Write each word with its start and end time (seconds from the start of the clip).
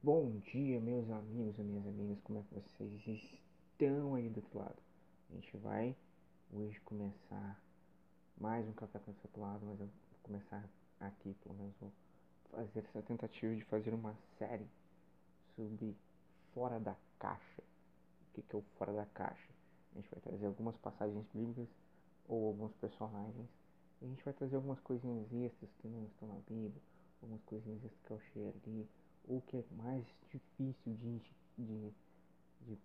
Bom 0.00 0.38
dia, 0.52 0.78
meus 0.78 1.10
amigos 1.10 1.58
e 1.58 1.62
minhas 1.62 1.84
amigas, 1.84 2.20
como 2.22 2.38
é 2.38 2.42
que 2.42 2.54
vocês 2.54 2.92
estão 3.04 4.14
aí 4.14 4.28
do 4.28 4.36
outro 4.36 4.60
lado? 4.60 4.76
A 5.28 5.34
gente 5.34 5.56
vai 5.56 5.96
hoje 6.52 6.78
começar 6.82 7.60
mais 8.40 8.64
um 8.68 8.72
Café 8.74 9.00
com 9.00 9.10
o 9.10 9.42
lado, 9.42 9.66
mas 9.66 9.80
eu 9.80 9.86
vou 9.86 9.90
começar 10.22 10.64
aqui, 11.00 11.34
pelo 11.42 11.56
menos 11.56 11.74
vou 11.80 11.92
fazer 12.52 12.78
essa 12.78 13.02
tentativa 13.02 13.52
de 13.56 13.64
fazer 13.64 13.92
uma 13.92 14.14
série 14.38 14.68
sobre 15.56 15.96
fora 16.54 16.78
da 16.78 16.94
caixa. 17.18 17.62
O 17.62 18.34
que, 18.34 18.42
que 18.42 18.54
é 18.54 18.58
o 18.60 18.62
fora 18.78 18.92
da 18.92 19.06
caixa? 19.06 19.50
A 19.92 19.96
gente 19.96 20.08
vai 20.12 20.20
trazer 20.20 20.46
algumas 20.46 20.76
passagens 20.76 21.26
bíblicas 21.34 21.68
ou 22.28 22.46
alguns 22.46 22.72
personagens. 22.74 23.48
E 24.00 24.04
a 24.04 24.08
gente 24.08 24.24
vai 24.24 24.32
trazer 24.32 24.54
algumas 24.54 24.78
coisinhas 24.78 25.26
extras 25.32 25.72
que 25.80 25.88
não 25.88 26.04
estão 26.04 26.28
na 26.28 26.38
Bíblia, 26.48 26.80
algumas 27.20 27.42
coisinhas 27.42 27.84
extras 27.84 28.00
que 28.04 28.10
eu 28.12 28.16
achei 28.16 28.48
ali 28.48 28.88
o 29.28 29.40
que 29.42 29.58
é 29.58 29.64
mais 29.76 30.04
difícil 30.32 30.94
de, 30.94 31.20
de, 31.58 31.92
de 32.62 32.78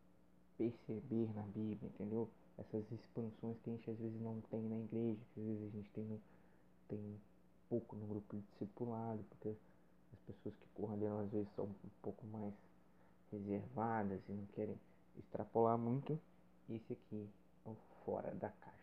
perceber 0.58 1.34
na 1.34 1.44
Bíblia, 1.44 1.90
entendeu? 1.96 2.30
Essas 2.58 2.84
expansões 2.92 3.58
que 3.64 3.70
a 3.70 3.74
gente 3.74 3.90
às 3.90 3.98
vezes 3.98 4.22
não 4.22 4.42
tem 4.52 4.62
na 4.64 4.78
igreja, 4.80 5.20
que 5.34 5.40
às 5.40 5.46
vezes 5.46 5.64
a 5.64 5.78
gente 5.78 5.90
tem, 5.92 6.22
tem 6.90 7.22
pouco 7.70 7.96
no 7.96 8.08
grupo 8.08 8.38
discipulado, 8.38 9.24
porque 9.30 9.50
as 10.14 10.20
pessoas 10.22 10.56
que 10.56 10.68
coordenam 10.76 11.20
às 11.20 11.32
vezes 11.32 11.50
são 11.56 11.66
um 11.66 11.90
pouco 12.02 12.26
mais 12.28 12.54
reservadas 13.32 14.22
e 14.30 14.32
não 14.34 14.46
querem 14.48 14.78
extrapolar 15.18 15.78
muito. 15.78 16.20
Esse 16.70 16.94
aqui 16.94 17.30
é 17.66 17.70
o 17.70 17.76
fora 18.06 18.32
da 18.36 18.50
caixa. 18.50 18.74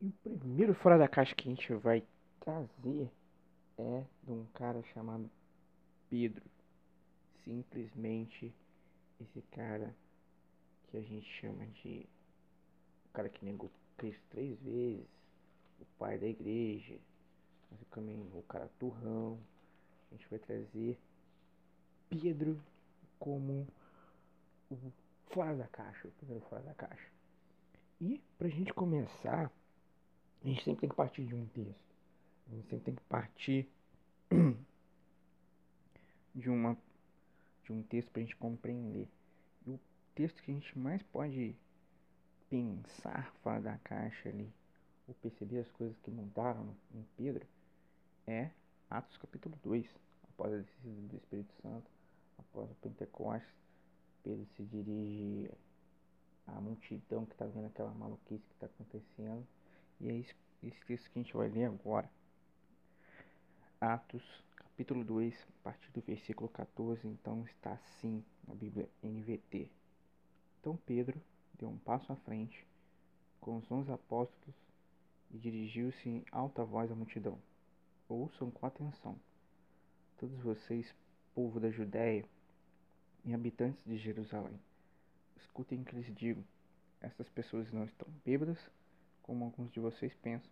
E 0.00 0.06
o 0.24 0.36
primeiro 0.58 0.74
fora 0.82 0.98
da 0.98 1.06
caixa 1.06 1.36
que 1.36 1.48
a 1.48 1.54
gente 1.54 1.72
vai 1.74 2.02
trazer 2.40 3.08
é 3.78 4.04
de 4.24 4.32
um 4.32 4.44
cara 4.54 4.82
chamado 4.92 5.30
Pedro. 6.10 6.42
Simplesmente 7.44 8.52
esse 9.20 9.40
cara 9.52 9.94
que 10.90 10.96
a 10.96 11.00
gente 11.00 11.30
chama 11.40 11.64
de 11.64 12.04
o 13.08 13.12
cara 13.12 13.28
que 13.28 13.44
negou 13.44 13.70
Cristo 13.98 14.20
três 14.30 14.58
vezes, 14.58 15.06
o 15.80 15.84
pai 15.96 16.18
da 16.18 16.26
igreja, 16.26 16.98
mas 17.70 17.80
também 17.92 18.20
o 18.20 18.42
cara 18.42 18.68
turrão. 18.80 19.38
A 20.10 20.16
gente 20.16 20.28
vai 20.28 20.40
trazer 20.40 20.98
Pedro 22.10 22.60
como 23.20 23.64
o 24.72 24.76
fora 25.30 25.54
da 25.54 25.68
caixa, 25.68 26.08
o 26.08 26.10
primeiro 26.10 26.44
fora 26.46 26.62
da 26.62 26.74
caixa. 26.74 27.06
E 28.00 28.20
pra 28.36 28.48
gente 28.48 28.74
começar, 28.74 29.52
a 30.44 30.48
gente 30.48 30.64
sempre 30.64 30.80
tem 30.80 30.88
que 30.88 30.96
partir 30.96 31.24
de 31.24 31.34
um 31.34 31.46
texto. 31.46 31.96
A 32.46 32.54
gente 32.54 32.68
sempre 32.68 32.84
tem 32.84 32.94
que 32.94 33.02
partir 33.02 33.68
de, 36.34 36.48
uma, 36.48 36.76
de 37.64 37.72
um 37.72 37.82
texto 37.82 38.10
para 38.10 38.22
a 38.22 38.24
gente 38.24 38.36
compreender. 38.36 39.08
E 39.66 39.70
o 39.70 39.80
texto 40.14 40.42
que 40.42 40.50
a 40.50 40.54
gente 40.54 40.78
mais 40.78 41.02
pode 41.04 41.56
pensar 42.48 43.32
fora 43.42 43.60
da 43.60 43.76
caixa 43.78 44.28
ali, 44.28 44.50
ou 45.06 45.14
perceber 45.14 45.60
as 45.60 45.70
coisas 45.72 45.96
que 45.98 46.10
mudaram 46.10 46.74
em 46.94 47.04
Pedro, 47.16 47.46
é 48.26 48.50
Atos 48.88 49.16
capítulo 49.18 49.58
2. 49.64 49.86
Após 50.30 50.52
a 50.52 50.58
descida 50.58 51.08
do 51.08 51.16
Espírito 51.16 51.52
Santo, 51.60 51.90
após 52.38 52.70
o 52.70 52.74
Pentecostes, 52.76 53.50
Pedro 54.22 54.46
se 54.56 54.62
dirige 54.62 55.50
à 56.46 56.60
multidão 56.60 57.26
que 57.26 57.32
está 57.32 57.44
vendo 57.46 57.66
aquela 57.66 57.92
maluquice 57.92 58.44
que 58.44 58.54
está 58.54 58.66
acontecendo 58.66 59.44
e 60.00 60.08
é 60.08 60.14
esse, 60.16 60.34
texto 60.86 61.10
que 61.10 61.18
a 61.18 61.22
gente 61.22 61.36
vai 61.36 61.48
ler 61.48 61.64
agora. 61.64 62.10
Atos, 63.80 64.22
capítulo 64.56 65.04
2, 65.04 65.34
a 65.34 65.64
partir 65.64 65.90
do 65.92 66.00
versículo 66.00 66.48
14, 66.48 67.06
então 67.06 67.44
está 67.46 67.72
assim 67.72 68.24
na 68.46 68.54
Bíblia 68.54 68.88
NVT. 69.02 69.68
Então 70.60 70.76
Pedro 70.86 71.20
deu 71.54 71.68
um 71.68 71.78
passo 71.78 72.12
à 72.12 72.16
frente 72.16 72.66
com 73.40 73.56
os 73.56 73.70
onze 73.70 73.90
apóstolos 73.90 74.54
e 75.30 75.38
dirigiu-se 75.38 76.08
em 76.08 76.24
alta 76.30 76.64
voz 76.64 76.90
à 76.90 76.94
multidão. 76.94 77.38
Ouçam 78.08 78.50
com 78.50 78.66
atenção, 78.66 79.18
todos 80.18 80.38
vocês, 80.40 80.94
povo 81.34 81.60
da 81.60 81.70
Judéia 81.70 82.24
e 83.24 83.34
habitantes 83.34 83.84
de 83.84 83.98
Jerusalém, 83.98 84.58
escutem 85.36 85.82
o 85.82 85.84
que 85.84 85.94
lhes 85.94 86.14
digo. 86.14 86.42
Essas 87.00 87.28
pessoas 87.28 87.70
não 87.72 87.84
estão 87.84 88.08
bêbadas, 88.24 88.58
como 89.28 89.44
alguns 89.44 89.70
de 89.70 89.78
vocês 89.78 90.14
pensam, 90.22 90.50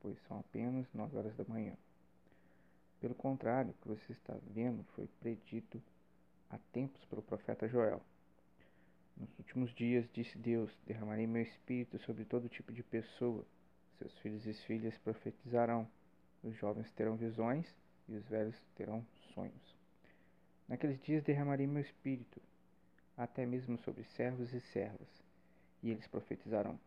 pois 0.00 0.16
são 0.28 0.38
apenas 0.38 0.86
nove 0.94 1.18
horas 1.18 1.34
da 1.34 1.44
manhã. 1.44 1.76
Pelo 3.00 3.16
contrário, 3.16 3.72
o 3.72 3.74
que 3.82 3.88
você 3.88 4.12
está 4.12 4.32
vendo 4.54 4.84
foi 4.94 5.08
predito 5.18 5.82
há 6.48 6.56
tempos 6.72 7.04
pelo 7.06 7.20
profeta 7.20 7.66
Joel. 7.66 8.00
Nos 9.16 9.28
últimos 9.40 9.74
dias, 9.74 10.08
disse 10.12 10.38
Deus, 10.38 10.70
derramarei 10.86 11.26
meu 11.26 11.42
espírito 11.42 11.98
sobre 11.98 12.24
todo 12.24 12.48
tipo 12.48 12.72
de 12.72 12.84
pessoa. 12.84 13.44
Seus 13.98 14.16
filhos 14.18 14.46
e 14.46 14.54
filhas 14.54 14.96
profetizarão, 14.98 15.88
os 16.44 16.54
jovens 16.54 16.92
terão 16.92 17.16
visões 17.16 17.74
e 18.08 18.14
os 18.14 18.24
velhos 18.28 18.56
terão 18.76 19.04
sonhos. 19.34 19.76
Naqueles 20.68 21.02
dias 21.02 21.24
derramarei 21.24 21.66
meu 21.66 21.82
espírito, 21.82 22.40
até 23.16 23.44
mesmo 23.44 23.76
sobre 23.78 24.04
servos 24.04 24.52
e 24.52 24.60
servas, 24.60 25.08
e 25.82 25.90
eles 25.90 26.06
profetizarão. 26.06 26.78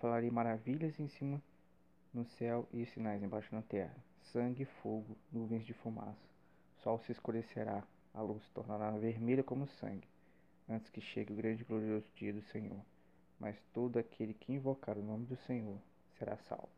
Falarei 0.00 0.28
maravilhas 0.28 0.98
em 0.98 1.06
cima 1.06 1.40
no 2.12 2.24
céu 2.24 2.68
e 2.72 2.84
sinais 2.84 3.22
embaixo 3.22 3.54
na 3.54 3.62
terra: 3.62 3.94
sangue, 4.32 4.64
fogo, 4.64 5.16
nuvens 5.30 5.64
de 5.64 5.72
fumaça. 5.72 6.18
O 6.76 6.82
sol 6.82 6.98
se 6.98 7.12
escurecerá, 7.12 7.84
a 8.12 8.20
luz 8.20 8.42
se 8.42 8.50
tornará 8.50 8.90
vermelha 8.90 9.44
como 9.44 9.68
sangue, 9.68 10.08
antes 10.68 10.90
que 10.90 11.00
chegue 11.00 11.32
o 11.32 11.36
grande 11.36 11.62
e 11.62 11.64
glorioso 11.64 12.04
dia 12.16 12.32
do 12.32 12.42
Senhor. 12.42 12.80
Mas 13.38 13.56
todo 13.72 14.00
aquele 14.00 14.34
que 14.34 14.52
invocar 14.52 14.98
o 14.98 15.02
nome 15.02 15.26
do 15.26 15.36
Senhor 15.46 15.78
será 16.18 16.36
salvo. 16.48 16.68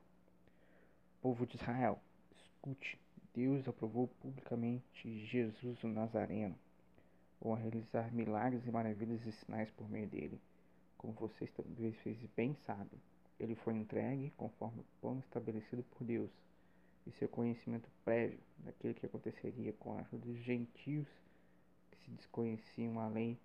Povo 1.23 1.47
de 1.47 1.57
Israel, 1.57 1.99
escute: 2.37 3.01
Deus 3.33 3.67
aprovou 3.67 4.09
publicamente 4.21 5.25
Jesus 5.25 5.83
o 5.83 5.89
Nazareno, 5.89 6.55
ou 7.41 7.55
a 7.55 7.57
realizar 7.57 8.13
milagres 8.13 8.67
e 8.67 8.71
maravilhas 8.71 9.25
e 9.25 9.33
sinais 9.33 9.71
por 9.71 9.89
meio 9.89 10.07
dele 10.07 10.39
como 11.05 11.29
vocês 11.29 11.51
talvez 11.55 11.95
bem 12.35 12.57
sabem, 12.67 12.99
ele 13.39 13.55
foi 13.57 13.75
entregue 13.75 14.33
conforme 14.39 14.81
o 14.81 15.01
plano 15.03 15.21
estabelecido 15.21 15.83
por 15.83 16.03
Deus 16.03 16.31
e 17.07 17.13
seu 17.13 17.29
conhecimento 17.29 17.91
prévio 18.07 18.39
daquilo 18.57 18.95
que 18.95 19.05
aconteceria 19.05 19.75
com 19.75 19.93
a 19.93 20.01
ajuda 20.01 20.25
dos 20.25 20.39
gentios 20.39 21.07
que 21.91 21.99
se 21.99 22.11
desconheciam 22.13 22.99
a 22.99 23.09
lei, 23.09 23.39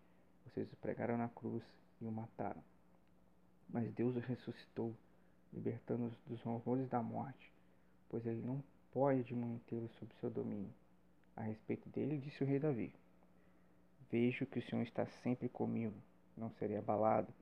vocês 0.46 0.72
o 0.72 0.76
pregaram 0.78 1.18
na 1.18 1.28
cruz 1.28 1.62
e 2.00 2.06
o 2.06 2.12
mataram. 2.12 2.64
Mas 3.68 3.92
Deus 3.94 4.16
o 4.16 4.20
ressuscitou, 4.20 4.96
libertando-os 5.52 6.14
dos 6.28 6.46
horrores 6.46 6.88
da 6.88 7.04
morte, 7.04 7.52
pois 8.08 8.26
ele 8.26 8.42
não 8.42 8.64
pode 8.94 9.36
mantê-lo 9.36 9.90
sob 10.00 10.10
seu 10.22 10.30
domínio. 10.30 10.74
A 11.36 11.42
respeito 11.42 11.90
dele, 11.90 12.18
disse 12.18 12.42
o 12.42 12.48
rei 12.48 12.58
Davi: 12.58 12.94
Vejo 14.10 14.46
que 14.46 14.60
o 14.60 14.70
Senhor 14.70 14.84
está 14.84 15.06
sempre 15.24 15.50
comigo, 15.50 15.96
não 16.38 16.50
serei 16.52 16.78
abalado 16.78 17.34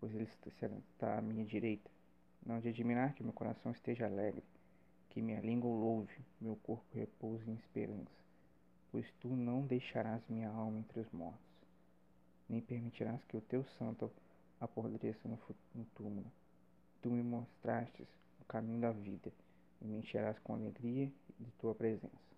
pois 0.00 0.14
ele 0.14 0.28
está 0.46 1.18
à 1.18 1.20
minha 1.20 1.44
direita. 1.44 1.90
Não 2.44 2.58
de 2.58 2.70
admirar 2.70 3.14
que 3.14 3.22
meu 3.22 3.34
coração 3.34 3.70
esteja 3.70 4.06
alegre, 4.06 4.42
que 5.10 5.20
minha 5.20 5.40
língua 5.40 5.68
louve, 5.70 6.24
meu 6.40 6.56
corpo 6.56 6.84
repouse 6.94 7.48
em 7.48 7.54
esperança, 7.54 8.10
pois 8.90 9.06
tu 9.20 9.28
não 9.28 9.66
deixarás 9.66 10.22
minha 10.26 10.48
alma 10.48 10.78
entre 10.78 11.00
os 11.00 11.10
mortos, 11.10 11.38
nem 12.48 12.60
permitirás 12.62 13.22
que 13.24 13.36
o 13.36 13.42
teu 13.42 13.62
santo 13.78 14.10
apodreça 14.58 15.28
no, 15.28 15.38
no 15.74 15.84
túmulo. 15.94 16.32
Tu 17.02 17.10
me 17.10 17.22
mostrastes 17.22 18.08
o 18.40 18.44
caminho 18.46 18.80
da 18.80 18.90
vida, 18.90 19.30
e 19.82 19.86
me 19.86 19.98
encherás 19.98 20.38
com 20.38 20.54
alegria 20.54 21.12
de 21.38 21.50
tua 21.52 21.74
presença. 21.74 22.29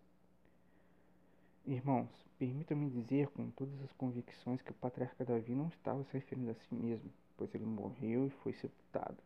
Irmãos, 1.65 2.11
permitam-me 2.41 2.91
dizer 2.91 3.29
com 3.29 3.49
todas 3.53 3.81
as 3.83 3.93
convicções 3.93 4.61
que 4.61 4.73
o 4.73 4.75
patriarca 4.75 5.25
Davi 5.25 5.55
não 5.55 5.69
estava 5.69 6.03
se 6.03 6.13
referindo 6.15 6.51
a 6.51 6.55
si 6.55 6.75
mesmo, 6.75 7.09
pois 7.37 7.55
ele 7.55 7.65
morreu 7.65 8.27
e 8.27 8.31
foi 8.31 8.53
sepultado. 8.53 9.17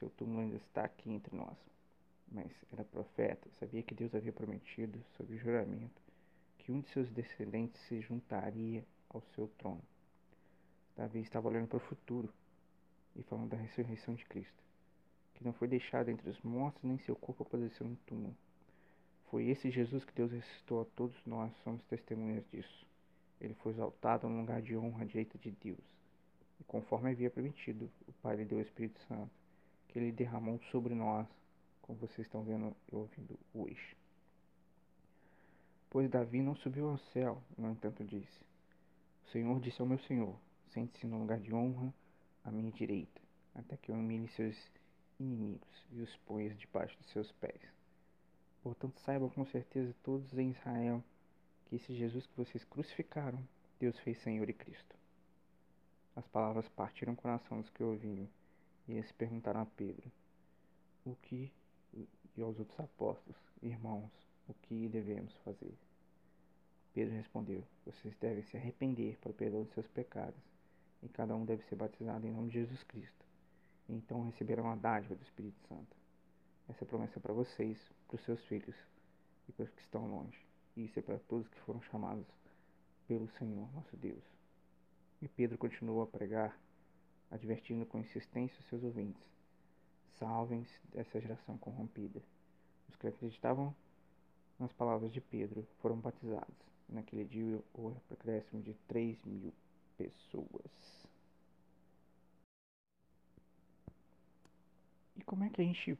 Seu 0.00 0.10
túmulo 0.10 0.40
ainda 0.40 0.56
está 0.56 0.84
aqui 0.84 1.08
entre 1.08 1.36
nós. 1.36 1.56
Mas 2.32 2.50
era 2.72 2.84
profeta, 2.84 3.48
sabia 3.60 3.80
que 3.80 3.94
Deus 3.94 4.12
havia 4.12 4.32
prometido, 4.32 4.98
sob 5.16 5.36
juramento, 5.36 6.02
que 6.58 6.72
um 6.72 6.80
de 6.80 6.88
seus 6.88 7.08
descendentes 7.12 7.80
se 7.82 8.00
juntaria 8.00 8.84
ao 9.08 9.22
seu 9.36 9.46
trono. 9.56 9.84
Davi 10.96 11.20
estava 11.20 11.46
olhando 11.46 11.68
para 11.68 11.76
o 11.76 11.80
futuro 11.80 12.28
e 13.14 13.22
falando 13.22 13.50
da 13.50 13.56
ressurreição 13.56 14.14
de 14.14 14.24
Cristo, 14.24 14.64
que 15.32 15.44
não 15.44 15.52
foi 15.52 15.68
deixado 15.68 16.08
entre 16.08 16.28
os 16.28 16.42
mortos 16.42 16.82
nem 16.82 16.98
seu 16.98 17.14
corpo 17.14 17.44
apodreceu 17.44 17.86
no 17.86 17.94
túmulo. 18.04 18.36
Foi 19.34 19.48
esse 19.48 19.68
Jesus 19.68 20.04
que 20.04 20.14
Deus 20.14 20.30
ressuscitou 20.30 20.82
a 20.82 20.84
todos 20.84 21.16
nós, 21.26 21.52
somos 21.64 21.82
testemunhas 21.86 22.48
disso. 22.52 22.86
Ele 23.40 23.52
foi 23.54 23.72
exaltado 23.72 24.28
no 24.28 24.38
lugar 24.38 24.62
de 24.62 24.76
honra 24.76 25.02
à 25.02 25.04
direita 25.04 25.36
de 25.38 25.50
Deus. 25.50 25.82
E 26.60 26.62
conforme 26.62 27.10
havia 27.10 27.28
prometido, 27.28 27.90
o 28.06 28.12
Pai 28.22 28.36
lhe 28.36 28.44
deu 28.44 28.58
o 28.58 28.62
Espírito 28.62 29.00
Santo, 29.08 29.32
que 29.88 29.98
ele 29.98 30.12
derramou 30.12 30.60
sobre 30.70 30.94
nós, 30.94 31.26
como 31.82 31.98
vocês 31.98 32.28
estão 32.28 32.44
vendo 32.44 32.76
e 32.92 32.94
ouvindo 32.94 33.36
hoje. 33.52 33.96
Pois 35.90 36.08
Davi 36.08 36.40
não 36.40 36.54
subiu 36.54 36.90
ao 36.90 36.98
céu, 36.98 37.42
no 37.58 37.72
entanto 37.72 38.04
disse: 38.04 38.40
O 39.26 39.30
Senhor 39.30 39.58
disse 39.58 39.82
ao 39.82 39.88
meu 39.88 39.98
Senhor: 39.98 40.38
Sente-se 40.68 41.08
no 41.08 41.18
lugar 41.18 41.40
de 41.40 41.52
honra 41.52 41.92
à 42.44 42.52
minha 42.52 42.70
direita, 42.70 43.20
até 43.52 43.76
que 43.76 43.90
eu 43.90 43.96
humilhe 43.96 44.28
seus 44.28 44.56
inimigos 45.18 45.84
e 45.90 46.02
os 46.02 46.16
ponha 46.18 46.54
debaixo 46.54 46.96
de 47.00 47.08
seus 47.08 47.32
pés. 47.32 47.73
Portanto, 48.64 48.98
saibam 49.00 49.28
com 49.28 49.44
certeza 49.44 49.94
todos 50.02 50.38
em 50.38 50.52
Israel 50.52 51.04
que 51.66 51.76
esse 51.76 51.94
Jesus 51.94 52.26
que 52.26 52.34
vocês 52.34 52.64
crucificaram, 52.64 53.38
Deus 53.78 53.98
fez 53.98 54.16
Senhor 54.22 54.48
e 54.48 54.54
Cristo. 54.54 54.96
As 56.16 56.26
palavras 56.28 56.66
partiram 56.70 57.12
o 57.12 57.16
coração 57.16 57.60
dos 57.60 57.68
que 57.68 57.82
ouviram, 57.82 58.26
e 58.88 58.92
eles 58.92 59.12
perguntaram 59.12 59.60
a 59.60 59.66
Pedro: 59.66 60.10
O 61.04 61.14
que 61.16 61.52
e 61.92 62.40
aos 62.40 62.58
outros 62.58 62.80
apóstolos, 62.80 63.36
irmãos, 63.62 64.10
o 64.48 64.54
que 64.54 64.88
devemos 64.88 65.34
fazer? 65.44 65.76
Pedro 66.94 67.14
respondeu: 67.16 67.62
Vocês 67.84 68.16
devem 68.16 68.44
se 68.44 68.56
arrepender 68.56 69.18
para 69.18 69.30
o 69.30 69.34
perdão 69.34 69.64
de 69.64 69.74
seus 69.74 69.86
pecados, 69.88 70.40
e 71.02 71.08
cada 71.10 71.36
um 71.36 71.44
deve 71.44 71.62
ser 71.64 71.76
batizado 71.76 72.26
em 72.26 72.32
nome 72.32 72.48
de 72.48 72.60
Jesus 72.60 72.82
Cristo. 72.84 73.26
E 73.90 73.92
então 73.92 74.22
receberão 74.22 74.70
a 74.70 74.74
dádiva 74.74 75.14
do 75.14 75.22
Espírito 75.22 75.60
Santo. 75.68 76.03
Essa 76.68 76.86
promessa 76.86 77.18
é 77.18 77.22
para 77.22 77.34
vocês, 77.34 77.78
para 78.08 78.16
os 78.16 78.22
seus 78.22 78.42
filhos 78.46 78.76
e 79.48 79.52
para 79.52 79.64
os 79.64 79.70
que 79.70 79.82
estão 79.82 80.06
longe. 80.06 80.38
E 80.76 80.86
isso 80.86 80.98
é 80.98 81.02
para 81.02 81.18
todos 81.18 81.48
que 81.48 81.60
foram 81.60 81.82
chamados 81.82 82.26
pelo 83.06 83.28
Senhor, 83.32 83.70
nosso 83.74 83.96
Deus. 83.96 84.24
E 85.20 85.28
Pedro 85.28 85.58
continuou 85.58 86.02
a 86.02 86.06
pregar, 86.06 86.58
advertindo 87.30 87.86
com 87.86 87.98
insistência 87.98 88.58
os 88.60 88.66
seus 88.66 88.82
ouvintes: 88.82 89.22
Salvem-se 90.18 90.78
dessa 90.92 91.20
geração 91.20 91.58
corrompida. 91.58 92.22
Os 92.88 92.96
que 92.96 93.08
acreditavam 93.08 93.74
nas 94.58 94.72
palavras 94.72 95.12
de 95.12 95.20
Pedro 95.20 95.66
foram 95.80 95.96
batizados. 95.96 96.74
Naquele 96.88 97.24
dia, 97.24 97.62
o 97.74 97.94
acréscimo 98.10 98.62
de 98.62 98.74
3 98.88 99.22
mil 99.24 99.52
pessoas. 99.96 101.08
E 105.16 105.22
como 105.24 105.44
é 105.44 105.48
que 105.48 105.60
a 105.60 105.64
gente 105.64 105.98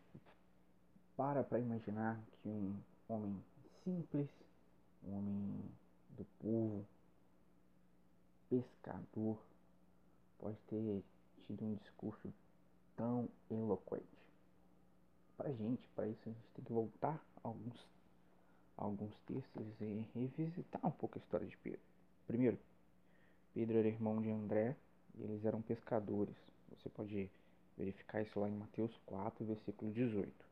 para 1.16 1.44
para 1.44 1.58
imaginar 1.58 2.20
que 2.43 2.49
um 2.49 2.76
homem 3.08 3.37
simples, 3.84 4.28
um 5.05 5.19
homem 5.19 5.64
do 6.11 6.25
povo, 6.40 6.84
pescador, 8.50 9.38
pode 10.38 10.56
ter 10.69 11.02
tido 11.46 11.64
um 11.64 11.75
discurso 11.76 12.32
tão 12.96 13.28
eloquente? 13.50 14.05
Para 15.37 15.52
gente, 15.52 15.87
para 15.94 16.08
isso 16.08 16.20
a 16.26 16.32
gente 16.32 16.50
tem 16.55 16.64
que 16.64 16.72
voltar 16.72 17.25
alguns 17.43 17.94
alguns 18.76 19.14
textos 19.26 19.66
e 19.81 20.05
revisitar 20.14 20.84
um 20.84 20.90
pouco 20.90 21.19
a 21.19 21.22
história 21.22 21.46
de 21.46 21.56
Pedro. 21.58 21.81
Primeiro, 22.26 22.58
Pedro 23.52 23.78
era 23.78 23.87
irmão 23.87 24.20
de 24.20 24.31
André 24.31 24.76
e 25.14 25.22
eles 25.22 25.44
eram 25.44 25.62
pescadores. 25.62 26.34
Você 26.70 26.88
pode 26.88 27.31
verificar 27.76 28.22
isso 28.22 28.38
lá 28.40 28.49
em 28.49 28.56
Mateus 28.56 28.93
4, 29.06 29.44
versículo 29.44 29.93
18. 29.93 30.44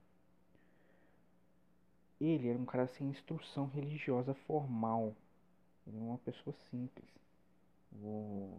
Ele 2.24 2.48
era 2.48 2.58
um 2.58 2.64
cara 2.64 2.86
sem 2.88 3.08
instrução 3.08 3.66
religiosa 3.66 4.34
formal. 4.46 5.14
Ele 5.86 5.96
era 5.96 6.04
uma 6.04 6.18
pessoa 6.18 6.54
simples. 6.70 7.08
O, 7.92 8.56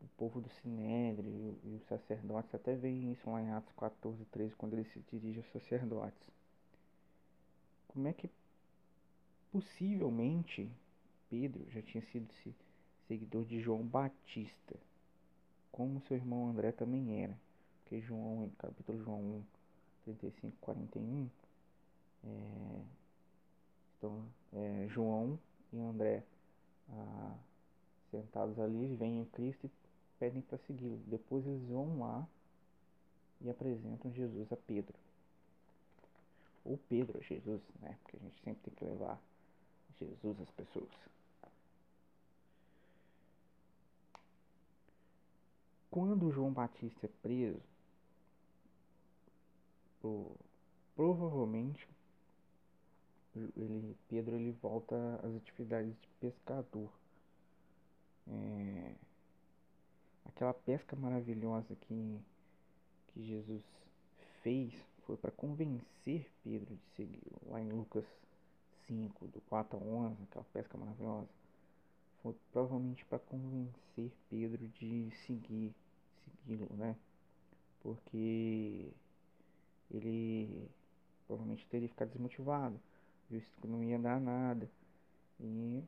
o 0.00 0.08
povo 0.16 0.40
do 0.40 0.50
Sinédrio 0.60 1.58
e 1.64 1.74
os 1.76 1.86
sacerdotes 1.86 2.54
até 2.54 2.74
veem 2.74 3.12
isso 3.12 3.30
lá 3.30 3.40
em 3.40 3.50
Atos 3.50 3.72
14, 3.76 4.24
13, 4.26 4.54
quando 4.56 4.74
ele 4.74 4.84
se 4.84 5.00
dirige 5.10 5.38
aos 5.38 5.52
sacerdotes. 5.52 6.28
Como 7.88 8.06
é 8.08 8.12
que 8.12 8.28
Possivelmente, 9.52 10.70
Pedro 11.28 11.66
já 11.72 11.82
tinha 11.82 12.02
sido 12.12 12.32
seguidor 13.08 13.44
de 13.44 13.60
João 13.60 13.82
Batista, 13.82 14.76
como 15.72 16.00
seu 16.02 16.16
irmão 16.16 16.48
André 16.48 16.70
também 16.70 17.24
era. 17.24 17.36
Porque 17.82 18.00
João, 18.00 18.44
em 18.44 18.50
capítulo 18.50 19.02
João 19.02 19.18
1, 19.18 19.42
35 20.14 20.56
41, 20.60 21.28
é, 22.24 22.82
então, 23.98 24.24
é, 24.52 24.86
João 24.88 25.38
e 25.72 25.78
André 25.78 26.24
ah, 26.90 27.36
sentados 28.10 28.58
ali, 28.58 28.94
vêm 28.96 29.20
em 29.20 29.24
Cristo 29.26 29.66
e 29.66 29.70
pedem 30.18 30.42
para 30.42 30.58
segui-lo. 30.58 30.98
Depois 31.06 31.46
eles 31.46 31.62
vão 31.68 31.98
lá 31.98 32.26
e 33.40 33.48
apresentam 33.48 34.12
Jesus 34.12 34.52
a 34.52 34.56
Pedro. 34.56 34.94
Ou 36.64 36.78
Pedro 36.88 37.18
a 37.18 37.22
Jesus, 37.22 37.62
né? 37.80 37.96
Porque 38.02 38.16
a 38.16 38.20
gente 38.20 38.40
sempre 38.42 38.62
tem 38.64 38.74
que 38.74 38.84
levar 38.84 39.20
Jesus 39.98 40.40
às 40.40 40.50
pessoas. 40.50 40.90
Quando 45.90 46.30
João 46.30 46.52
Batista 46.52 47.06
é 47.06 47.10
preso, 47.22 47.60
provavelmente 50.96 51.86
ele, 53.56 53.96
Pedro 54.08 54.34
ele 54.36 54.52
volta 54.62 54.96
às 55.22 55.34
atividades 55.34 55.92
de 55.92 56.08
pescador. 56.20 56.90
É, 58.28 58.94
aquela 60.26 60.54
pesca 60.54 60.96
maravilhosa 60.96 61.74
que, 61.82 62.20
que 63.08 63.22
Jesus 63.24 63.62
fez 64.42 64.72
foi 65.06 65.16
para 65.16 65.30
convencer 65.30 66.30
Pedro 66.44 66.74
de 66.74 66.96
seguir. 66.96 67.22
Lá 67.46 67.60
em 67.60 67.68
Lucas 67.68 68.04
5, 68.86 69.26
do 69.28 69.40
4 69.42 69.76
a 69.76 69.80
11, 69.80 70.22
aquela 70.24 70.44
pesca 70.52 70.78
maravilhosa, 70.78 71.28
foi 72.22 72.34
provavelmente 72.52 73.04
para 73.06 73.18
convencer 73.18 74.12
Pedro 74.28 74.68
de 74.68 75.10
seguir, 75.26 75.74
segui-lo, 76.24 76.68
né? 76.76 76.96
Porque 77.82 78.90
ele 79.90 80.68
provavelmente 81.26 81.66
teria 81.66 81.88
ficado 81.88 82.10
desmotivado, 82.10 82.80
visto 83.28 83.50
que 83.60 83.66
não 83.66 83.82
ia 83.82 83.98
dar 83.98 84.20
nada. 84.20 84.68
E 85.38 85.82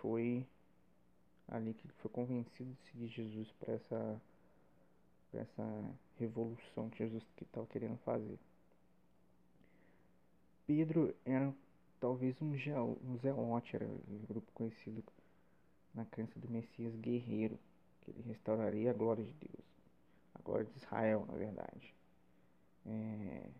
foi 0.00 0.46
ali 1.48 1.74
que 1.74 1.86
ele 1.86 1.94
foi 1.98 2.10
convencido 2.10 2.72
de 2.72 2.82
seguir 2.90 3.08
Jesus 3.08 3.50
para 3.60 3.74
essa, 3.74 4.20
essa 5.32 5.94
revolução 6.18 6.90
que 6.90 6.98
Jesus 6.98 7.22
estava 7.40 7.66
querendo 7.66 7.96
fazer. 7.98 8.38
Pedro 10.66 11.14
era 11.24 11.54
talvez 11.98 12.40
um, 12.42 12.52
um 12.52 13.18
zelote, 13.18 13.74
era 13.74 13.86
um 13.86 14.24
grupo 14.28 14.50
conhecido 14.52 15.02
na 15.94 16.04
crença 16.04 16.38
do 16.38 16.48
Messias 16.48 16.94
guerreiro, 16.96 17.58
que 18.02 18.10
ele 18.10 18.22
restauraria 18.22 18.90
a 18.90 18.94
glória 18.94 19.24
de 19.24 19.32
Deus, 19.32 19.64
a 20.34 20.42
glória 20.42 20.66
de 20.66 20.76
Israel, 20.76 21.24
na 21.26 21.34
verdade. 21.34 21.97
É... 22.88 23.50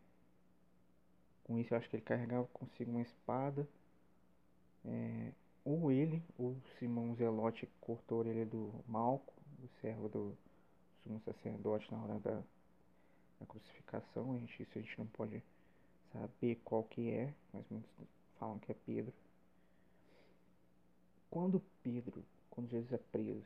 Com 1.44 1.58
isso, 1.58 1.73
eu 1.73 1.78
acho 1.78 1.88
que 1.88 1.97
ele 1.97 2.02
carregava 2.02 2.47
consigo 2.52 2.90
uma 2.90 3.02
espada. 3.02 3.68
É... 4.85 5.32
Ou 5.64 5.92
ele, 5.92 6.23
ou 6.38 6.56
Simão 6.78 7.14
Zelote 7.14 7.68
cortou 7.80 8.18
a 8.18 8.20
orelha 8.20 8.47
do 8.47 8.73
Malco, 8.87 9.35
o 9.62 9.68
servo 9.80 10.08
do 10.08 10.37
sumo 11.02 11.20
sacerdote 11.20 11.90
na 11.92 12.02
hora 12.02 12.18
da, 12.20 12.42
da 13.40 13.47
crucificação. 13.47 14.32
A 14.32 14.38
gente, 14.38 14.62
isso 14.62 14.78
a 14.78 14.80
gente 14.80 14.99
não 14.99 15.06
pode 15.06 15.42
saber 16.12 16.61
qual 16.64 16.85
que 16.85 17.11
é, 17.11 17.35
mas 17.52 17.64
muitos 17.70 17.90
falam 18.38 18.58
que 18.58 18.73
é 18.73 18.76
Pedro. 18.87 19.12
Quando 21.30 21.62
Pedro, 21.82 22.25
quando 22.50 22.70
Jesus 22.70 22.92
é 22.92 22.99
preso, 22.99 23.44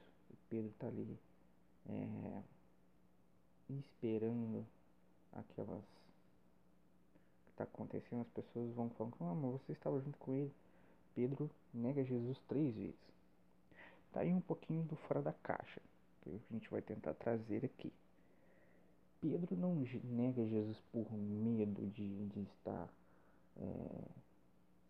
Pedro 0.48 0.70
está 0.70 0.86
ali 0.86 1.18
é, 1.88 2.42
esperando 3.70 4.64
aquelas 5.32 5.82
que 7.44 7.50
está 7.50 7.64
acontecendo, 7.64 8.22
as 8.22 8.28
pessoas 8.28 8.72
vão 8.74 8.90
falando, 8.90 9.16
ah, 9.20 9.34
mas 9.34 9.52
você 9.52 9.72
estava 9.72 10.00
junto 10.00 10.18
com 10.18 10.34
ele. 10.34 10.52
Pedro 11.14 11.50
nega 11.72 12.04
Jesus 12.04 12.38
três 12.48 12.74
vezes. 12.74 13.12
Tá 14.12 14.20
aí 14.20 14.32
um 14.32 14.40
pouquinho 14.40 14.82
do 14.84 14.96
fora 14.96 15.22
da 15.22 15.32
caixa, 15.32 15.80
que 16.22 16.30
a 16.30 16.54
gente 16.54 16.70
vai 16.70 16.82
tentar 16.82 17.14
trazer 17.14 17.64
aqui. 17.64 17.92
Pedro 19.20 19.56
não 19.56 19.74
nega 20.04 20.44
Jesus 20.46 20.76
por 20.92 21.10
medo 21.12 21.86
de, 21.90 22.26
de 22.26 22.40
estar 22.40 22.88
é, 23.56 24.08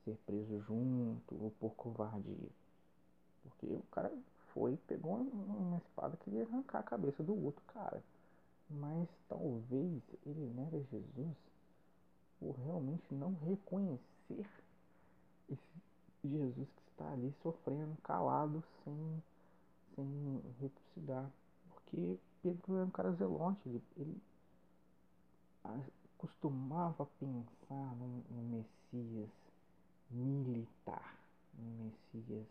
ser 0.05 0.17
preso 0.27 0.61
junto 0.61 1.43
ou 1.43 1.51
por 1.61 1.75
covardia. 1.75 2.49
Porque 3.43 3.67
o 3.67 3.83
cara 3.91 4.13
foi, 4.55 4.77
pegou 4.87 5.17
uma 5.17 5.79
espada 5.79 6.17
que 6.17 6.31
ia 6.31 6.45
arrancar 6.45 6.81
a 6.81 6.85
cabeça 6.85 7.23
do 7.23 7.45
outro 7.45 7.63
cara. 7.67 8.03
Mas 8.73 9.09
talvez 9.29 10.03
ele 10.25 10.53
nega 10.55 10.83
Jesus 10.91 11.37
por 12.39 12.57
realmente 12.57 13.15
não 13.15 13.35
reconhecer 13.35 14.47
esse 15.49 15.83
Jesus 16.25 16.69
que 16.69 16.83
está 16.91 17.13
ali 17.13 17.35
sofrendo, 17.43 17.97
calado, 18.03 18.63
sem, 18.85 19.23
sem 19.95 20.43
retrucidar. 20.61 21.31
Porque 21.69 22.19
Pedro 22.43 22.77
era 22.77 22.85
um 22.85 22.91
cara 22.91 23.13
zelote, 23.13 23.61
ele, 23.69 23.83
ele 23.97 24.21
costumava 26.19 27.07
pensar 27.19 27.97
no, 27.97 28.23
no 28.31 28.43
Messias 28.51 29.31
militar, 30.11 31.19
no 31.59 31.85
Messias 31.85 32.47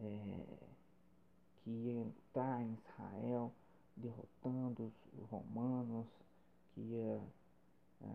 é, 0.00 0.46
que 1.62 1.70
ia 1.70 2.00
entrar 2.00 2.62
em 2.62 2.72
Israel 2.72 3.52
derrotando 4.00 4.92
os 5.18 5.28
romanos, 5.28 6.06
que 6.74 6.80
ia 6.80 7.20
é, 8.02 8.06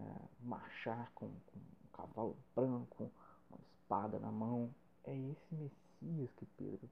marchar 0.41 1.11
com, 1.13 1.27
com, 1.27 1.59
um 1.59 1.87
cavalo 1.93 2.37
branco, 2.55 3.11
uma 3.49 3.59
espada 3.61 4.19
na 4.19 4.31
mão. 4.31 4.73
É 5.03 5.15
esse 5.15 5.55
Messias 5.55 6.29
que 6.37 6.45
Pedro 6.57 6.89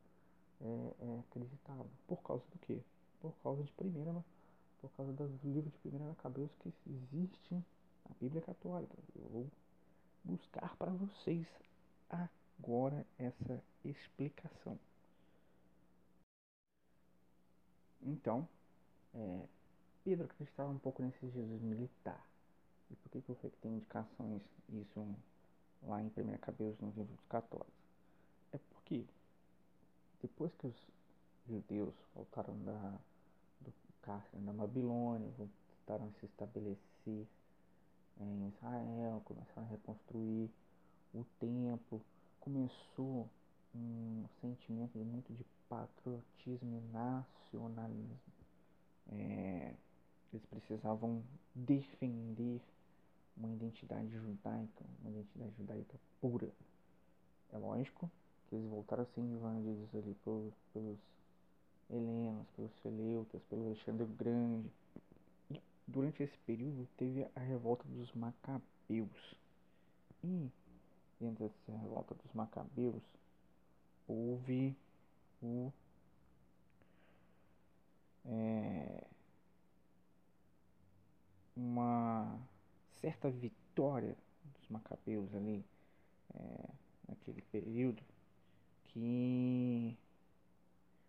é, 0.62 0.93
é 1.00 1.19
acreditava. 1.19 1.85
Por 2.07 2.21
causa 2.21 2.43
do 2.51 2.59
quê? 2.59 2.79
Por 3.21 3.33
causa 3.43 3.63
de 3.63 3.71
primeira, 3.73 4.13
por 4.81 4.91
causa 4.91 5.12
dos 5.13 5.43
livros 5.43 5.71
de 5.71 5.79
primeira 5.79 6.05
Macabeus 6.05 6.51
que 6.59 6.73
existe 6.88 7.53
na 7.53 8.15
Bíblia 8.19 8.41
Católica. 8.41 8.95
Eu 9.15 9.29
vou 9.29 9.47
buscar 10.23 10.75
para 10.77 10.91
vocês 10.91 11.47
agora 12.09 13.05
essa 13.17 13.63
explicação. 13.83 14.77
Então, 18.05 18.47
é, 19.15 19.46
Pedro 20.03 20.25
acreditava 20.25 20.70
um 20.70 20.79
pouco 20.79 21.01
nesse 21.01 21.29
Jesus 21.29 21.62
militar. 21.62 22.25
E 22.91 22.96
por 22.96 23.10
que, 23.10 23.22
que 23.22 23.36
que 23.36 23.58
tem 23.58 23.74
indicações 23.74 24.41
isso 24.70 25.15
lá 25.84 26.01
em 26.01 26.08
1 26.08 26.38
Cabelos 26.39 26.79
nos 26.79 26.96
livros 26.96 27.20
católicos? 27.29 27.74
É 28.51 28.58
porque 28.58 29.05
depois 30.22 30.53
que 30.55 30.67
os 30.67 30.75
judeus 31.48 31.93
voltaram 32.13 32.58
da, 32.63 32.98
do 33.62 33.74
cárcere 34.01 34.43
da 34.43 34.53
Babilônia, 34.53 35.29
voltaram 35.38 36.08
a 36.08 36.20
se 36.20 36.25
estabelecer 36.25 37.27
em 38.20 38.48
Israel, 38.48 39.22
começaram 39.25 39.67
a 39.67 39.72
reconstruir 39.72 40.50
o 41.13 41.25
templo, 41.39 42.01
começou 42.39 43.29
um 43.75 44.25
sentimento 44.41 44.98
muito 44.98 45.34
de 45.34 45.46
patriotismo 45.67 46.77
e 46.77 46.93
nacionalismo. 46.93 48.32
É, 49.12 49.74
eles 50.31 50.45
precisavam 50.48 51.24
defender 51.53 52.62
uma 53.38 53.50
identidade 53.50 54.10
judaica, 54.10 54.86
uma 55.01 55.12
identidade 55.12 55.53
judaica 55.57 56.00
pura. 56.22 56.50
É 57.51 57.57
lógico 57.57 58.10
que 58.48 58.55
eles 58.55 58.67
voltaram 58.69 59.03
a 59.03 59.05
ser 59.07 59.22
invadidos 59.22 59.93
ali 59.93 60.15
pelos, 60.24 60.53
pelos 60.74 61.00
helenos, 61.89 62.48
pelos 62.55 62.72
seleutas, 62.81 63.41
pelo 63.43 63.67
Alexandre 63.67 64.05
Grande. 64.17 64.72
E 65.50 65.62
durante 65.88 66.24
esse 66.24 66.38
período 66.39 66.88
teve 66.98 67.27
a 67.36 67.39
revolta 67.39 67.83
dos 67.88 68.12
macabeus. 68.13 69.36
E 70.24 70.50
dentro 71.19 71.48
dessa 71.48 71.79
revolta 71.79 72.15
dos 72.15 72.33
macabeus 72.33 73.03
houve 74.07 74.75
o 75.41 75.72
é, 78.25 79.03
uma 81.56 82.39
certa 83.01 83.30
vitória 83.30 84.15
dos 84.53 84.68
macabeus 84.70 85.34
ali 85.36 85.63
é, 86.36 86.70
naquele 87.08 87.42
período 87.44 88.01
que 88.86 89.98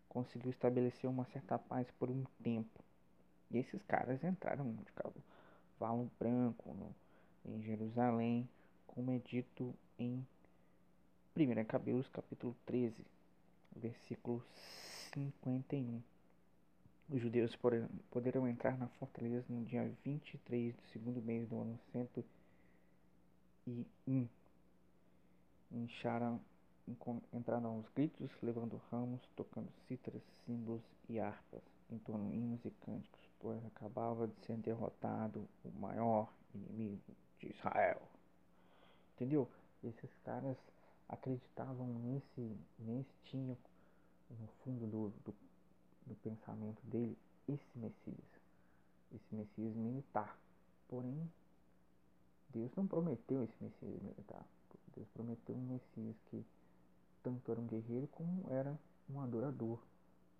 conseguiu 0.09 0.51
estabelecer 0.51 1.09
uma 1.09 1.25
certa 1.27 1.59
paz 1.59 1.91
por 1.99 2.11
um 2.11 2.25
tempo. 2.43 2.83
E 3.51 3.59
esses 3.59 3.83
caras 3.83 4.23
entraram 4.25 4.73
de 4.73 4.93
cavalo 4.93 6.11
branco 6.19 6.73
no, 6.75 6.95
em 7.45 7.63
Jerusalém, 7.63 8.49
como 8.87 9.11
é 9.11 9.19
dito 9.19 9.75
em 9.99 10.27
1 11.37 11.65
Cabelos 11.65 12.09
capítulo 12.09 12.57
13, 12.65 13.05
versículo 13.77 14.43
51. 15.13 16.14
Os 17.11 17.21
judeus 17.21 17.55
poderão 18.11 18.49
entrar 18.49 18.79
na 18.79 18.89
fortaleza 18.89 19.45
no 19.51 19.63
dia 19.65 19.95
23 20.05 20.75
do 20.75 20.83
segundo 20.87 21.21
mês 21.21 21.47
do 21.49 21.61
ano 21.61 21.79
101. 21.93 24.27
Incharam, 25.71 26.41
entraram 27.33 27.77
aos 27.77 27.89
gritos, 27.91 28.31
levando 28.43 28.81
ramos, 28.91 29.21
tocando 29.37 29.71
cítaras, 29.87 30.23
símbolos 30.47 30.83
e 31.09 31.21
harpas, 31.21 31.63
entoando 31.91 32.33
hinos 32.33 32.65
e 32.65 32.71
cânticos, 32.71 33.21
pois 33.39 33.63
acabava 33.67 34.27
de 34.27 34.35
ser 34.47 34.57
derrotado 34.57 35.47
o 35.63 35.71
maior 35.79 36.33
inimigo 36.55 37.15
de 37.39 37.51
Israel. 37.51 38.01
Entendeu? 39.15 39.47
Esses 39.83 40.11
caras 40.25 40.57
acreditavam 41.07 41.87
nesse, 41.87 42.57
nesse 42.79 43.13
tinha 43.25 43.59
no 44.31 44.49
fundo 44.65 44.87
do, 44.87 45.11
do 45.23 45.35
do 46.07 46.15
pensamento 46.17 46.81
dele 46.87 47.17
esse 47.49 47.79
Messias, 47.79 48.41
esse 49.13 49.35
Messias 49.35 49.75
militar. 49.75 50.39
Porém, 50.89 51.31
Deus 52.51 52.71
não 52.77 52.87
prometeu 52.87 53.43
esse 53.43 53.55
Messias 53.61 54.03
militar. 54.03 54.47
Deus 54.95 55.09
prometeu 55.09 55.55
um 55.55 55.67
Messias 55.67 56.17
que 56.31 56.45
tanto 57.23 57.51
era 57.51 57.61
um 57.61 57.67
guerreiro 57.67 58.07
como 58.09 58.45
era 58.51 58.79
um 59.11 59.21
adorador 59.21 59.79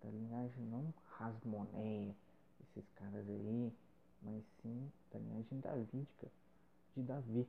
da 0.01 0.09
linhagem 0.09 0.63
não 0.65 0.93
Rasmoneia, 1.17 2.15
esses 2.61 2.89
caras 2.95 3.27
aí, 3.27 3.73
mas 4.21 4.43
sim 4.61 4.91
da 5.11 5.19
linhagem 5.19 5.59
davídica 5.59 6.27
de 6.95 7.03
Davi. 7.03 7.47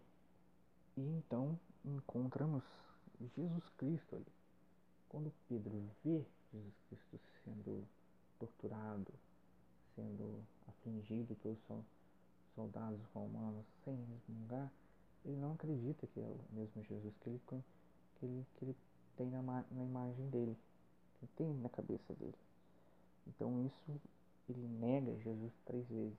E 0.96 1.00
então 1.00 1.58
encontramos 1.84 2.62
Jesus 3.20 3.64
Cristo 3.76 4.16
ali. 4.16 4.32
Quando 5.08 5.32
Pedro 5.48 5.82
vê 6.04 6.24
Jesus 6.52 6.74
Cristo 6.88 7.20
sendo 7.44 7.86
torturado, 8.38 9.12
sendo 9.94 10.42
afligido 10.68 11.34
pelos 11.36 11.58
soldados 12.54 13.00
romanos 13.14 13.64
sem 13.84 13.94
resmungar, 13.94 14.72
ele 15.24 15.36
não 15.36 15.52
acredita 15.52 16.06
que 16.06 16.20
é 16.20 16.24
o 16.24 16.38
mesmo 16.52 16.82
Jesus 16.84 17.14
que 17.20 17.28
ele, 17.28 17.40
que 17.48 17.54
ele, 18.22 18.46
que 18.56 18.64
ele 18.64 18.76
tem 19.16 19.30
na, 19.30 19.42
na 19.42 19.84
imagem 19.84 20.28
dele, 20.30 20.56
que 21.18 21.26
tem 21.28 21.52
na 21.54 21.68
cabeça 21.68 22.14
dele. 22.14 22.38
Então 23.26 23.64
isso 23.66 24.00
ele 24.48 24.68
nega 24.68 25.18
Jesus 25.18 25.52
três 25.64 25.86
vezes. 25.88 26.18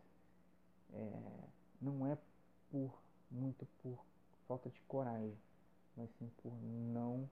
É, 0.93 1.47
não 1.81 2.05
é 2.07 2.17
por 2.71 2.93
muito 3.29 3.65
por 3.81 3.97
falta 4.47 4.69
de 4.69 4.79
coragem, 4.81 5.37
mas 5.95 6.09
sim 6.17 6.29
por 6.41 6.53
não 6.93 7.29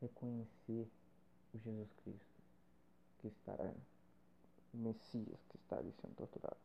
reconhecer 0.00 0.88
o 1.54 1.58
Jesus 1.58 1.88
Cristo 2.02 2.42
que 3.18 3.28
estará 3.28 3.72
o 4.72 4.76
Messias 4.76 5.38
que 5.48 5.56
está 5.56 5.78
ali 5.78 5.92
sendo 6.00 6.14
torturado. 6.14 6.56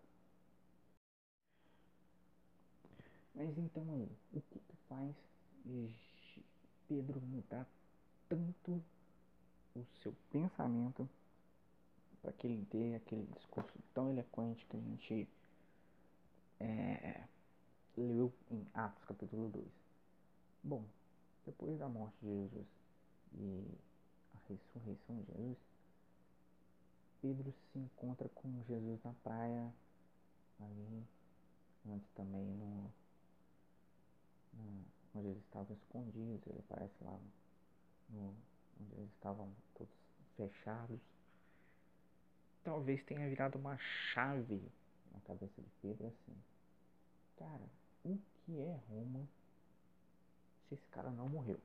Mas 3.34 3.58
então 3.58 3.84
aí, 3.94 4.10
o 4.34 4.42
que, 4.42 4.60
que 4.60 4.76
faz 4.88 5.16
Pedro 6.88 7.22
mudar 7.22 7.66
tanto 8.28 8.84
o 9.74 9.86
seu 10.04 10.14
pensamento 10.30 11.10
para 12.22 12.34
que 12.34 12.48
ele 12.48 12.68
dê 12.70 12.96
aquele 12.96 13.26
discurso 13.28 13.80
tão 13.94 14.10
eloquente 14.10 14.66
que 14.66 14.76
a 14.76 14.80
gente 14.80 15.30
é, 16.60 17.24
leu 17.96 18.34
em 18.50 18.68
Atos 18.74 19.06
capítulo 19.06 19.50
2? 19.50 19.66
Bom, 20.64 20.84
depois 21.46 21.80
da 21.80 21.88
morte 21.88 22.16
de 22.22 22.28
Jesus 22.28 22.68
e 23.36 23.66
a 24.36 24.50
ressurreição 24.50 25.22
de 25.22 25.32
Jesus, 25.32 25.58
Pedro 27.22 27.54
se 27.72 27.80
encontra 27.80 28.28
com 28.30 28.64
Jesus 28.64 29.02
na 29.04 29.14
praia, 29.24 29.72
ali, 30.60 31.08
antes 31.88 32.10
também 32.16 32.46
no, 32.46 32.92
no 34.54 34.86
onde 35.14 35.28
eles 35.28 35.44
estavam 35.44 35.76
escondidos, 35.76 36.48
ele 36.48 36.60
aparece 36.60 37.04
lá 37.04 37.20
no, 38.10 38.36
onde 38.80 38.94
eles 38.96 39.12
estavam 39.14 39.54
todos 39.76 39.94
fechados. 40.36 41.00
Talvez 42.64 43.04
tenha 43.04 43.28
virado 43.30 43.58
uma 43.58 43.78
chave 43.78 44.62
na 45.12 45.20
cabeça 45.22 45.62
de 45.62 45.70
Pedro 45.82 46.08
assim. 46.08 46.38
Cara, 47.38 47.70
o 48.04 48.18
que 48.18 48.60
é 48.60 48.80
Roma 48.90 49.28
se 50.68 50.76
esse 50.76 50.88
cara 50.88 51.10
não 51.12 51.28
morreu? 51.28 51.60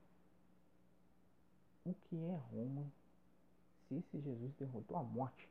o 1.87 1.95
que 1.95 2.17
é 2.17 2.37
Roma 2.51 2.93
se 3.89 3.95
esse 3.97 4.21
Jesus 4.21 4.53
derrotou 4.59 4.97
a 4.97 5.03
morte 5.03 5.49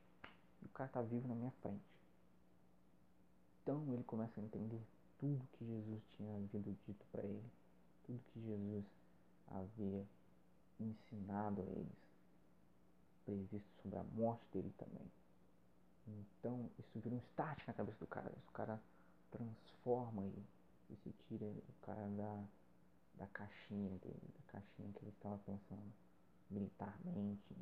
e 0.62 0.66
o 0.66 0.70
cara 0.70 0.90
tá 0.90 1.02
vivo 1.02 1.28
na 1.28 1.36
minha 1.36 1.52
frente? 1.62 1.84
Então 3.62 3.84
ele 3.94 4.04
começa 4.04 4.40
a 4.40 4.44
entender 4.44 4.82
tudo 5.20 5.48
que 5.54 5.66
Jesus 5.66 6.02
tinha 6.16 6.36
havido 6.36 6.78
dito 6.86 7.06
para 7.12 7.24
ele, 7.24 7.52
tudo 8.06 8.22
que 8.32 8.42
Jesus 8.42 8.86
havia 9.48 10.06
ensinado 10.80 11.62
a 11.62 11.66
eles, 11.66 11.98
previsto 13.26 13.82
sobre 13.82 13.98
a 13.98 14.04
morte 14.04 14.46
dele 14.54 14.74
também. 14.78 15.12
Então 16.08 16.70
isso 16.78 17.00
vira 17.00 17.16
um 17.16 17.20
start 17.30 17.66
na 17.66 17.74
cabeça 17.74 17.98
do 18.00 18.08
cara, 18.08 18.32
o 18.48 18.52
cara 18.52 18.80
transforma 19.32 20.24
ele, 20.24 20.46
isso 20.92 21.12
tira 21.28 21.46
o 21.46 21.86
cara 21.86 22.08
da, 22.10 22.44
da 23.16 23.28
caixinha 23.28 23.90
dele, 23.98 24.34
da 24.38 24.52
caixinha 24.52 24.92
que 24.94 25.00
ele 25.04 25.10
estava 25.10 25.38
pensando 25.40 25.92
militarmente, 26.52 27.56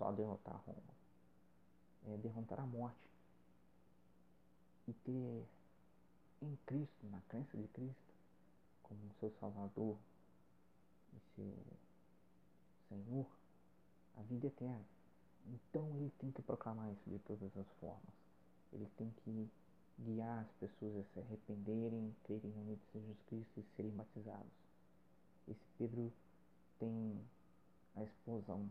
só 0.00 0.10
derrotar 0.10 0.56
Roma. 0.66 0.94
É 2.06 2.16
derrotar 2.16 2.58
a 2.58 2.66
morte. 2.66 2.96
E 4.88 4.92
ter 4.94 5.46
em 6.40 6.56
Cristo, 6.64 7.06
na 7.10 7.20
crença 7.28 7.56
de 7.56 7.68
Cristo, 7.68 8.14
como 8.82 8.98
seu 9.20 9.30
Salvador 9.38 9.98
e 11.12 11.20
seu 11.36 11.54
Senhor, 12.88 13.26
a 14.16 14.22
vida 14.22 14.46
eterna. 14.46 14.84
Então 15.46 15.86
ele 15.96 16.10
tem 16.18 16.32
que 16.32 16.40
proclamar 16.40 16.90
isso 16.90 17.10
de 17.10 17.18
todas 17.20 17.54
as 17.56 17.68
formas. 17.78 18.14
Ele 18.72 18.88
tem 18.96 19.10
que 19.22 19.48
guiar 19.98 20.40
as 20.40 20.50
pessoas 20.52 20.96
a 20.96 21.04
se 21.12 21.20
arrependerem, 21.20 22.16
crerem 22.24 22.50
no 22.52 22.64
nome 22.64 22.76
de 22.76 22.98
Jesus 22.98 23.22
Cristo 23.26 23.60
e 23.60 23.76
serem 23.76 23.92
batizados. 23.92 24.50
Esse 25.46 25.66
Pedro 25.76 26.10
tem 26.78 27.20
a 27.96 28.02
explosão. 28.02 28.68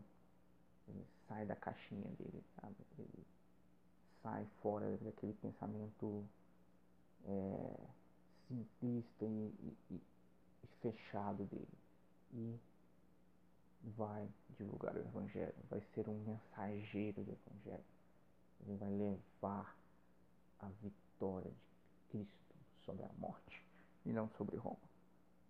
Sai 1.30 1.46
da 1.46 1.54
caixinha 1.54 2.10
dele, 2.18 2.42
sabe? 2.60 2.74
Ele 2.98 3.24
sai 4.20 4.44
fora 4.60 4.98
daquele 4.98 5.32
pensamento 5.34 6.26
é, 7.24 7.86
simplista 8.48 9.24
e, 9.24 9.54
e, 9.90 9.94
e 10.64 10.66
fechado 10.82 11.44
dele. 11.44 11.78
E 12.32 12.58
vai 13.96 14.28
divulgar 14.58 14.96
o 14.96 14.98
Evangelho, 14.98 15.54
vai 15.70 15.80
ser 15.94 16.08
um 16.08 16.18
mensageiro 16.24 17.22
do 17.22 17.30
Evangelho. 17.30 17.84
Ele 18.66 18.76
vai 18.76 18.90
levar 18.90 19.76
a 20.58 20.68
vitória 20.82 21.50
de 21.50 22.10
Cristo 22.10 22.56
sobre 22.84 23.04
a 23.04 23.10
morte 23.18 23.64
e 24.04 24.12
não 24.12 24.28
sobre 24.30 24.56
Roma. 24.56 24.76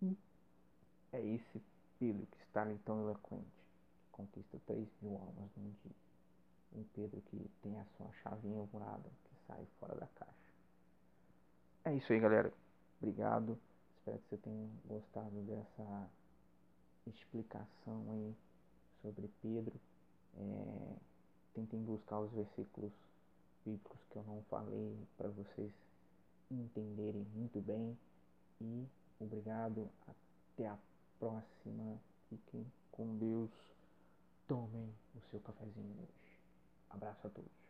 E 0.01 0.15
é 1.11 1.19
esse 1.19 1.61
Pedro 1.99 2.25
que 2.27 2.37
está 2.43 2.61
ali 2.61 2.77
tão 2.85 3.01
eloquente, 3.01 3.45
que 3.45 3.60
conquista 4.11 4.59
3 4.65 4.87
mil 5.01 5.15
almas 5.15 5.49
num 5.57 5.73
dia. 5.83 5.95
Um 6.73 6.83
Pedro 6.95 7.21
que 7.21 7.49
tem 7.61 7.77
a 7.77 7.85
sua 7.97 8.11
chavinha 8.23 8.67
murada, 8.71 9.09
que 9.25 9.35
sai 9.47 9.65
fora 9.79 9.95
da 9.95 10.07
caixa. 10.07 10.31
É 11.83 11.95
isso 11.95 12.13
aí, 12.13 12.19
galera. 12.19 12.53
Obrigado. 13.01 13.57
Espero 13.97 14.19
que 14.19 14.29
você 14.29 14.37
tenha 14.37 14.69
gostado 14.85 15.41
dessa 15.41 16.09
explicação 17.07 18.05
aí 18.11 18.35
sobre 19.01 19.29
Pedro. 19.41 19.73
É, 20.37 20.95
tentem 21.53 21.83
buscar 21.83 22.19
os 22.19 22.31
versículos 22.31 22.91
bíblicos 23.65 23.99
que 24.09 24.15
eu 24.15 24.23
não 24.23 24.41
falei 24.43 24.97
para 25.17 25.29
vocês 25.29 25.71
entenderem 26.49 27.25
muito 27.35 27.59
bem. 27.61 27.97
E 28.61 28.87
obrigado. 29.19 29.89
Até 30.07 30.67
a 30.67 30.77
próxima. 31.19 31.99
Fiquem 32.29 32.65
com 32.91 33.17
Deus. 33.17 33.70
Tomem 34.51 34.93
o 35.15 35.21
seu 35.29 35.39
cafezinho 35.39 35.95
hoje. 35.97 36.37
Abraço 36.89 37.25
a 37.25 37.29
todos. 37.29 37.60